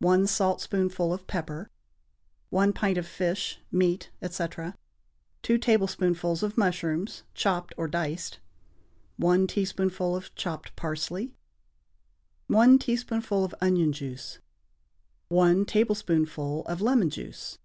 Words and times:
1 0.00 0.26
saltspoonful 0.26 1.14
of 1.14 1.26
pepper. 1.26 1.70
1 2.50 2.74
pint 2.74 2.98
of 2.98 3.06
fish, 3.06 3.58
meat, 3.70 4.10
etc. 4.20 4.76
2 5.44 5.56
tablespoonfuls 5.56 6.42
of 6.42 6.58
mushrooms, 6.58 7.22
chopped 7.32 7.72
or 7.78 7.88
diced. 7.88 8.38
1 9.16 9.46
teaspoonful 9.46 10.14
of 10.14 10.34
chopped 10.34 10.76
parsley. 10.76 11.32
1 12.48 12.78
teaspoonful 12.80 13.46
of 13.46 13.54
onion 13.62 13.94
juice. 13.94 14.40
1 15.28 15.64
tablespoonful 15.64 16.62
of 16.66 16.82
lemon 16.82 17.08
juice. 17.08 17.56